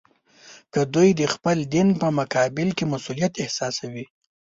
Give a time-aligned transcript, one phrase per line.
[0.73, 4.05] که دوی د خپل دین په مقابل کې مسوولیت احساسوي.